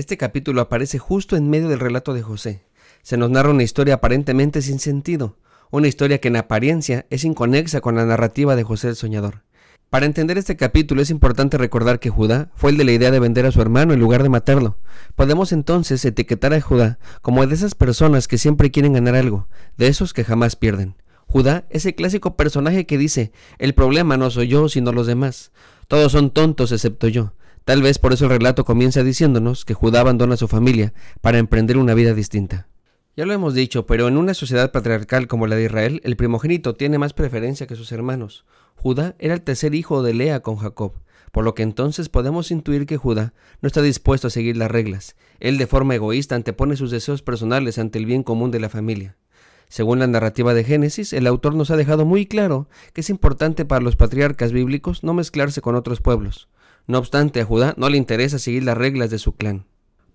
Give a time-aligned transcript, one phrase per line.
[0.00, 2.62] Este capítulo aparece justo en medio del relato de José.
[3.02, 5.36] Se nos narra una historia aparentemente sin sentido,
[5.70, 9.42] una historia que en apariencia es inconexa con la narrativa de José el Soñador.
[9.90, 13.20] Para entender este capítulo es importante recordar que Judá fue el de la idea de
[13.20, 14.78] vender a su hermano en lugar de matarlo.
[15.16, 19.88] Podemos entonces etiquetar a Judá como de esas personas que siempre quieren ganar algo, de
[19.88, 20.94] esos que jamás pierden.
[21.26, 25.52] Judá es el clásico personaje que dice, el problema no soy yo, sino los demás.
[25.88, 27.34] Todos son tontos excepto yo.
[27.64, 31.38] Tal vez por eso el relato comienza diciéndonos que Judá abandona a su familia para
[31.38, 32.68] emprender una vida distinta.
[33.16, 36.74] Ya lo hemos dicho, pero en una sociedad patriarcal como la de Israel, el primogénito
[36.74, 38.44] tiene más preferencia que sus hermanos.
[38.76, 40.94] Judá era el tercer hijo de Lea con Jacob,
[41.32, 45.16] por lo que entonces podemos intuir que Judá no está dispuesto a seguir las reglas.
[45.38, 49.16] Él de forma egoísta antepone sus deseos personales ante el bien común de la familia.
[49.68, 53.64] Según la narrativa de Génesis, el autor nos ha dejado muy claro que es importante
[53.64, 56.48] para los patriarcas bíblicos no mezclarse con otros pueblos.
[56.90, 59.64] No obstante, a Judá no le interesa seguir las reglas de su clan.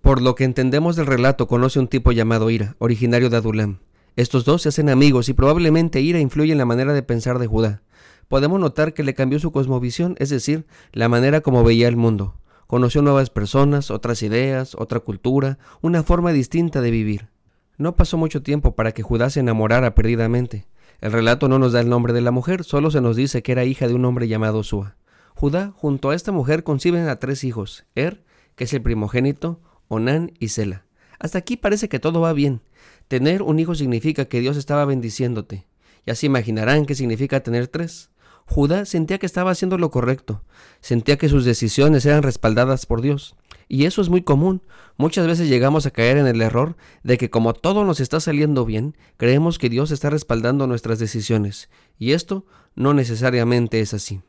[0.02, 3.78] Por lo que entendemos del relato, conoce un tipo llamado Ira, originario de Adulam.
[4.14, 7.46] Estos dos se hacen amigos y probablemente Ira influye en la manera de pensar de
[7.46, 7.82] Judá.
[8.28, 12.34] Podemos notar que le cambió su cosmovisión, es decir, la manera como veía el mundo.
[12.66, 17.30] Conoció nuevas personas, otras ideas, otra cultura, una forma distinta de vivir.
[17.78, 20.66] No pasó mucho tiempo para que Judá se enamorara perdidamente.
[21.00, 23.52] El relato no nos da el nombre de la mujer, solo se nos dice que
[23.52, 24.96] era hija de un hombre llamado Sua.
[25.38, 28.24] Judá junto a esta mujer conciben a tres hijos, Er,
[28.54, 30.86] que es el primogénito, Onán y Sela.
[31.18, 32.62] Hasta aquí parece que todo va bien.
[33.06, 35.66] Tener un hijo significa que Dios estaba bendiciéndote.
[36.06, 38.08] Ya se imaginarán qué significa tener tres.
[38.46, 40.42] Judá sentía que estaba haciendo lo correcto,
[40.80, 43.36] sentía que sus decisiones eran respaldadas por Dios.
[43.68, 44.62] Y eso es muy común.
[44.96, 48.64] Muchas veces llegamos a caer en el error de que como todo nos está saliendo
[48.64, 51.68] bien, creemos que Dios está respaldando nuestras decisiones.
[51.98, 54.22] Y esto no necesariamente es así.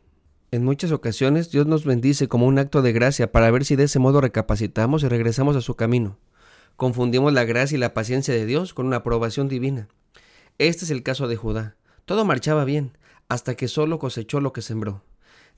[0.49, 3.83] En muchas ocasiones Dios nos bendice como un acto de gracia para ver si de
[3.83, 6.17] ese modo recapacitamos y regresamos a su camino.
[6.77, 9.89] Confundimos la gracia y la paciencia de Dios con una aprobación divina.
[10.57, 11.75] Este es el caso de Judá.
[12.05, 12.97] Todo marchaba bien,
[13.27, 15.03] hasta que solo cosechó lo que sembró.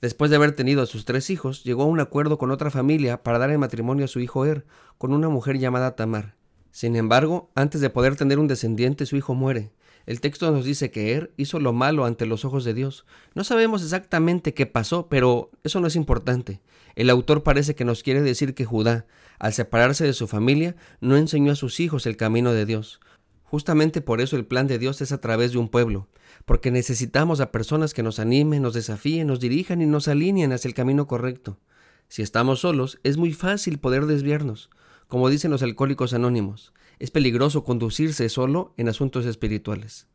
[0.00, 3.22] Después de haber tenido a sus tres hijos, llegó a un acuerdo con otra familia
[3.22, 4.66] para dar en matrimonio a su hijo Er
[4.98, 6.34] con una mujer llamada Tamar.
[6.72, 9.70] Sin embargo, antes de poder tener un descendiente, su hijo muere,
[10.10, 13.06] el texto nos dice que Er hizo lo malo ante los ojos de Dios.
[13.36, 16.60] No sabemos exactamente qué pasó, pero eso no es importante.
[16.96, 19.06] El autor parece que nos quiere decir que Judá,
[19.38, 22.98] al separarse de su familia, no enseñó a sus hijos el camino de Dios.
[23.44, 26.08] Justamente por eso el plan de Dios es a través de un pueblo,
[26.44, 30.66] porque necesitamos a personas que nos animen, nos desafíen, nos dirijan y nos alineen hacia
[30.66, 31.60] el camino correcto.
[32.08, 34.70] Si estamos solos, es muy fácil poder desviarnos.
[35.06, 40.06] Como dicen los alcohólicos anónimos, es peligroso conducirse solo en asuntos espirituales.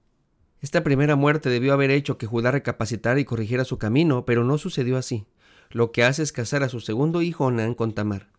[0.61, 4.59] Esta primera muerte debió haber hecho que Judá recapacitara y corrigiera su camino, pero no
[4.59, 5.25] sucedió así.
[5.71, 8.29] Lo que hace es casar a su segundo hijo Onán con Tamar.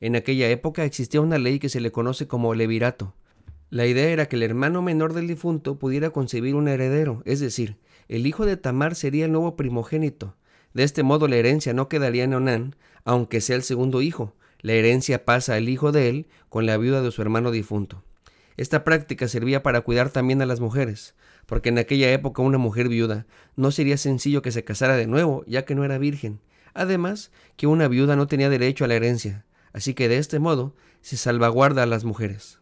[0.00, 3.14] En aquella época existía una ley que se le conoce como levirato.
[3.68, 7.76] La idea era que el hermano menor del difunto pudiera concebir un heredero, es decir,
[8.06, 10.36] el hijo de Tamar sería el nuevo primogénito.
[10.72, 14.72] De este modo la herencia no quedaría en Onán, aunque sea el segundo hijo, la
[14.72, 18.02] herencia pasa al hijo de él con la viuda de su hermano difunto.
[18.56, 21.14] Esta práctica servía para cuidar también a las mujeres,
[21.46, 23.26] porque en aquella época una mujer viuda
[23.56, 26.40] no sería sencillo que se casara de nuevo, ya que no era virgen.
[26.74, 30.74] Además, que una viuda no tenía derecho a la herencia, así que de este modo
[31.00, 32.60] se salvaguarda a las mujeres.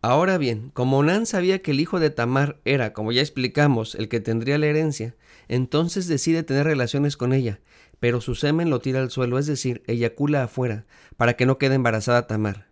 [0.00, 4.08] Ahora bien, como Nan sabía que el hijo de Tamar era, como ya explicamos, el
[4.08, 5.16] que tendría la herencia,
[5.48, 7.60] entonces decide tener relaciones con ella,
[7.98, 10.86] pero su semen lo tira al suelo, es decir, eyacula afuera,
[11.16, 12.68] para que no quede embarazada Tamar.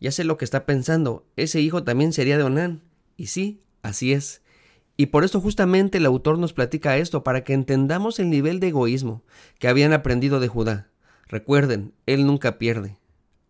[0.00, 2.82] Ya sé lo que está pensando, ese hijo también sería de Onán.
[3.16, 4.42] Y sí, así es.
[4.96, 8.68] Y por esto justamente el autor nos platica esto, para que entendamos el nivel de
[8.68, 9.24] egoísmo
[9.58, 10.90] que habían aprendido de Judá.
[11.26, 12.97] Recuerden, él nunca pierde.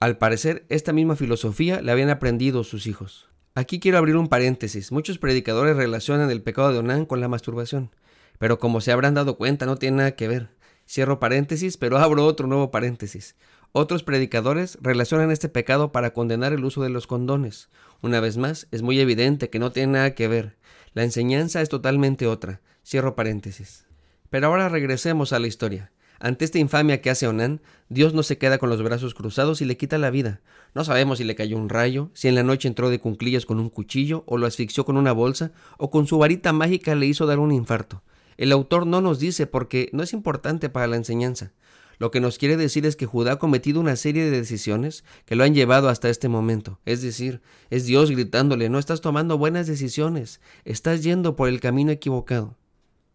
[0.01, 3.29] Al parecer, esta misma filosofía la habían aprendido sus hijos.
[3.57, 4.93] Aquí quiero abrir un paréntesis.
[4.93, 7.91] Muchos predicadores relacionan el pecado de Onán con la masturbación,
[8.39, 10.51] pero como se habrán dado cuenta no tiene nada que ver.
[10.89, 13.35] Cierro paréntesis, pero abro otro nuevo paréntesis.
[13.73, 17.69] Otros predicadores relacionan este pecado para condenar el uso de los condones.
[18.01, 20.59] Una vez más, es muy evidente que no tiene nada que ver.
[20.95, 22.61] La enseñanza es totalmente otra.
[22.87, 23.85] Cierro paréntesis.
[24.31, 25.91] Pero ahora regresemos a la historia.
[26.21, 29.65] Ante esta infamia que hace Onán, Dios no se queda con los brazos cruzados y
[29.65, 30.41] le quita la vida.
[30.75, 33.61] No sabemos si le cayó un rayo, si en la noche entró de cunclillas con
[33.61, 37.27] un cuchillo, o lo asfixió con una bolsa, o con su varita mágica le hizo
[37.27, 38.03] dar un infarto.
[38.37, 41.53] El autor no nos dice porque no es importante para la enseñanza.
[41.99, 45.35] Lo que nos quiere decir es que Judá ha cometido una serie de decisiones que
[45.35, 46.79] lo han llevado hasta este momento.
[46.85, 47.41] Es decir,
[47.71, 52.57] es Dios gritándole, no estás tomando buenas decisiones, estás yendo por el camino equivocado.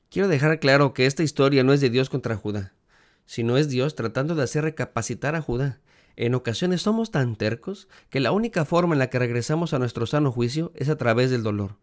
[0.09, 2.73] Quiero dejar claro que esta historia no es de Dios contra Judá,
[3.25, 5.79] sino es Dios tratando de hacer recapacitar a Judá.
[6.15, 10.05] En ocasiones somos tan tercos que la única forma en la que regresamos a nuestro
[10.05, 11.77] sano juicio es a través del dolor.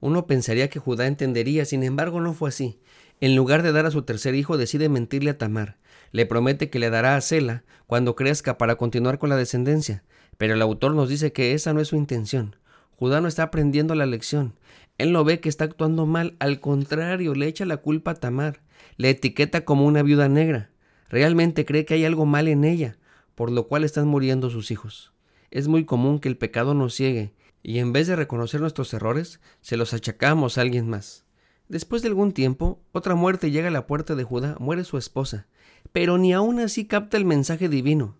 [0.00, 2.80] Uno pensaría que Judá entendería, sin embargo no fue así.
[3.20, 5.78] En lugar de dar a su tercer hijo, decide mentirle a Tamar.
[6.10, 10.04] Le promete que le dará a Sela cuando crezca para continuar con la descendencia,
[10.38, 12.56] pero el autor nos dice que esa no es su intención.
[12.96, 14.54] Judá no está aprendiendo la lección.
[14.98, 18.60] Él no ve que está actuando mal, al contrario, le echa la culpa a Tamar,
[18.96, 20.70] le etiqueta como una viuda negra.
[21.10, 22.96] Realmente cree que hay algo mal en ella,
[23.34, 25.12] por lo cual están muriendo sus hijos.
[25.50, 29.40] Es muy común que el pecado nos ciegue, y en vez de reconocer nuestros errores,
[29.60, 31.24] se los achacamos a alguien más.
[31.68, 35.46] Después de algún tiempo, otra muerte llega a la puerta de Judá, muere su esposa,
[35.92, 38.16] pero ni aún así capta el mensaje divino.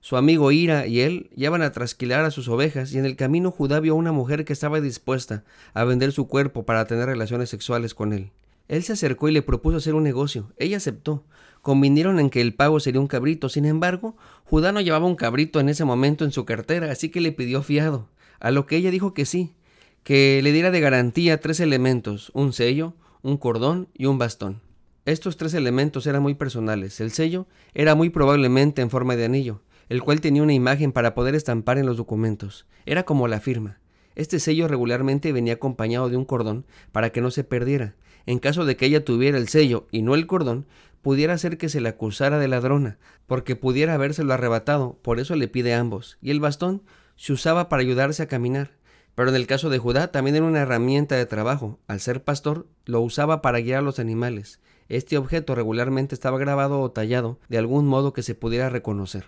[0.00, 3.52] Su amigo Ira y él llevan a trasquilar a sus ovejas y en el camino
[3.52, 5.44] Judá vio a una mujer que estaba dispuesta
[5.74, 8.32] a vender su cuerpo para tener relaciones sexuales con él.
[8.72, 10.52] Él se acercó y le propuso hacer un negocio.
[10.56, 11.24] Ella aceptó.
[11.60, 13.48] Convinieron en que el pago sería un cabrito.
[13.48, 17.20] Sin embargo, Judá no llevaba un cabrito en ese momento en su cartera, así que
[17.20, 18.08] le pidió fiado.
[18.40, 19.54] A lo que ella dijo que sí
[20.02, 24.60] que le diera de garantía tres elementos, un sello, un cordón y un bastón.
[25.04, 27.00] Estos tres elementos eran muy personales.
[27.00, 31.14] El sello era muy probablemente en forma de anillo, el cual tenía una imagen para
[31.14, 32.66] poder estampar en los documentos.
[32.84, 33.78] Era como la firma.
[34.14, 37.94] Este sello regularmente venía acompañado de un cordón para que no se perdiera.
[38.26, 40.66] En caso de que ella tuviera el sello y no el cordón,
[41.02, 45.48] pudiera ser que se le acusara de ladrona, porque pudiera habérselo arrebatado, por eso le
[45.48, 46.18] pide ambos.
[46.22, 46.82] Y el bastón
[47.16, 48.72] se usaba para ayudarse a caminar.
[49.14, 51.78] Pero en el caso de Judá también era una herramienta de trabajo.
[51.86, 54.60] Al ser pastor, lo usaba para guiar a los animales.
[54.88, 59.26] Este objeto regularmente estaba grabado o tallado de algún modo que se pudiera reconocer.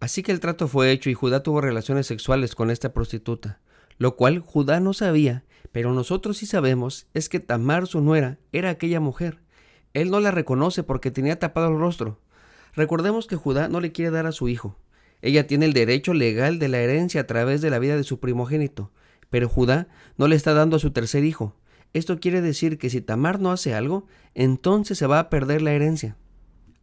[0.00, 3.60] Así que el trato fue hecho y Judá tuvo relaciones sexuales con esta prostituta,
[3.98, 8.70] lo cual Judá no sabía, pero nosotros sí sabemos es que Tamar su nuera era
[8.70, 9.40] aquella mujer.
[9.92, 12.20] Él no la reconoce porque tenía tapado el rostro.
[12.74, 14.76] Recordemos que Judá no le quiere dar a su hijo.
[15.22, 18.20] Ella tiene el derecho legal de la herencia a través de la vida de su
[18.20, 18.90] primogénito,
[19.30, 21.56] pero Judá no le está dando a su tercer hijo.
[21.92, 25.72] Esto quiere decir que si Tamar no hace algo, entonces se va a perder la
[25.72, 26.16] herencia.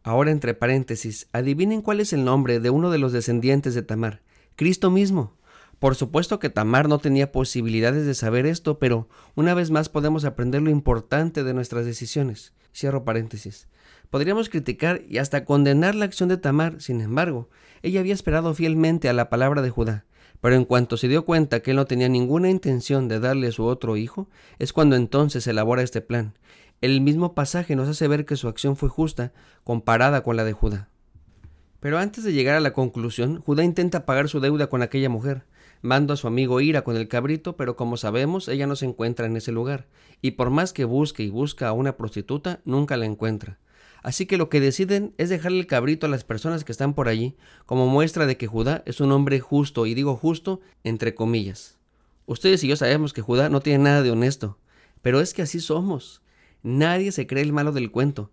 [0.02, 4.22] Ahora entre paréntesis, adivinen cuál es el nombre de uno de los descendientes de Tamar.
[4.56, 5.36] Cristo mismo.
[5.82, 10.24] Por supuesto que Tamar no tenía posibilidades de saber esto, pero una vez más podemos
[10.24, 12.52] aprender lo importante de nuestras decisiones.
[12.72, 13.66] Cierro paréntesis.
[14.08, 17.50] Podríamos criticar y hasta condenar la acción de Tamar, sin embargo,
[17.82, 20.04] ella había esperado fielmente a la palabra de Judá.
[20.40, 23.64] Pero en cuanto se dio cuenta que él no tenía ninguna intención de darle su
[23.64, 24.28] otro hijo,
[24.60, 26.38] es cuando entonces elabora este plan.
[26.80, 29.32] El mismo pasaje nos hace ver que su acción fue justa
[29.64, 30.90] comparada con la de Judá.
[31.80, 35.42] Pero antes de llegar a la conclusión, Judá intenta pagar su deuda con aquella mujer.
[35.82, 39.26] Manda a su amigo Ira con el cabrito, pero como sabemos, ella no se encuentra
[39.26, 39.88] en ese lugar,
[40.20, 43.58] y por más que busque y busca a una prostituta, nunca la encuentra.
[44.04, 47.08] Así que lo que deciden es dejarle el cabrito a las personas que están por
[47.08, 51.78] allí, como muestra de que Judá es un hombre justo, y digo justo entre comillas.
[52.26, 54.58] Ustedes y yo sabemos que Judá no tiene nada de honesto,
[55.02, 56.22] pero es que así somos.
[56.62, 58.30] Nadie se cree el malo del cuento.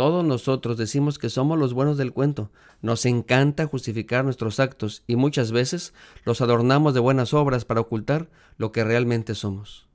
[0.00, 2.50] Todos nosotros decimos que somos los buenos del cuento.
[2.80, 5.92] Nos encanta justificar nuestros actos y muchas veces
[6.24, 9.90] los adornamos de buenas obras para ocultar lo que realmente somos.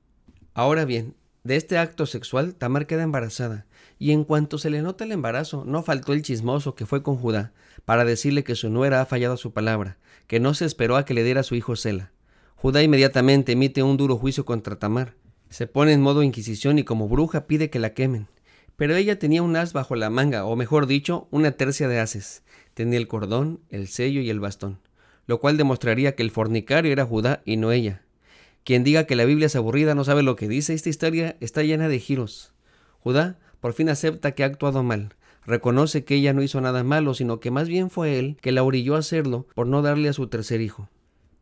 [0.54, 3.66] Ahora bien, de este acto sexual, Tamar queda embarazada,
[3.98, 7.16] y en cuanto se le nota el embarazo, no faltó el chismoso que fue con
[7.16, 7.52] Judá,
[7.84, 9.98] para decirle que su nuera ha fallado su palabra,
[10.28, 12.12] que no se esperó a que le diera su hijo Sela.
[12.54, 15.14] Judá inmediatamente emite un duro juicio contra Tamar,
[15.50, 18.28] se pone en modo inquisición y como bruja pide que la quemen.
[18.76, 22.42] Pero ella tenía un as bajo la manga, o mejor dicho, una tercia de haces.
[22.74, 24.78] Tenía el cordón, el sello y el bastón,
[25.26, 28.02] lo cual demostraría que el fornicario era Judá y no ella.
[28.64, 30.74] Quien diga que la Biblia es aburrida no sabe lo que dice.
[30.74, 32.52] Esta historia está llena de giros.
[32.98, 35.14] Judá por fin acepta que ha actuado mal.
[35.46, 38.64] Reconoce que ella no hizo nada malo, sino que más bien fue él que la
[38.64, 40.88] orilló a hacerlo por no darle a su tercer hijo.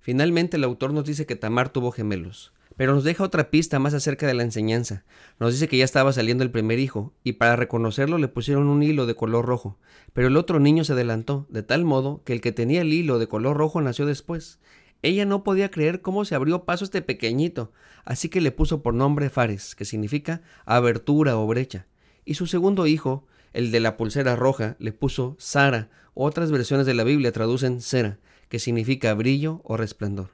[0.00, 3.95] Finalmente el autor nos dice que Tamar tuvo gemelos, Pero nos deja otra pista más
[3.95, 5.04] acerca de la enseñanza.
[5.38, 8.83] Nos dice que ya estaba saliendo el primer hijo, y para reconocerlo le pusieron un
[8.83, 9.78] hilo de color rojo.
[10.12, 13.19] Pero el otro niño se adelantó, de tal modo que el que tenía el hilo
[13.19, 14.59] de color rojo nació después.
[15.02, 17.73] Ella no podía creer cómo se abrió paso este pequeñito,
[18.04, 21.87] así que le puso por nombre Fares, que significa abertura o brecha.
[22.25, 25.90] Y su segundo hijo, el de la pulsera roja, le puso Sara.
[26.14, 30.31] Otras versiones de la Biblia traducen cera, que significa brillo o resplandor.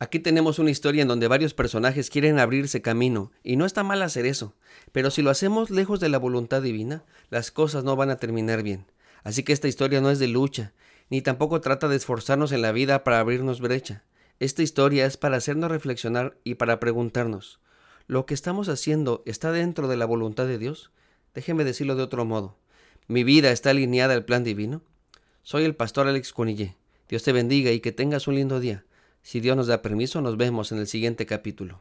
[0.00, 4.00] Aquí tenemos una historia en donde varios personajes quieren abrirse camino, y no está mal
[4.02, 4.54] hacer eso,
[4.92, 8.62] pero si lo hacemos lejos de la voluntad divina, las cosas no van a terminar
[8.62, 8.86] bien.
[9.24, 10.72] Así que esta historia no es de lucha,
[11.10, 14.04] ni tampoco trata de esforzarnos en la vida para abrirnos brecha.
[14.38, 17.58] Esta historia es para hacernos reflexionar y para preguntarnos,
[18.06, 20.92] ¿lo que estamos haciendo está dentro de la voluntad de Dios?
[21.34, 22.56] Déjeme decirlo de otro modo.
[23.08, 24.82] ¿Mi vida está alineada al plan divino?
[25.42, 26.76] Soy el pastor Alex Cunillé.
[27.08, 28.84] Dios te bendiga y que tengas un lindo día.
[29.22, 31.80] Si Dios nos da permiso, nos vemos en el siguiente capítulo.